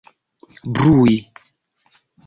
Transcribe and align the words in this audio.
brui 0.73 1.15